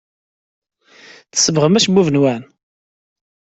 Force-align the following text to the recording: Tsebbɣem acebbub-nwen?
Tsebbɣem 1.33 1.77
acebbub-nwen? 1.77 2.43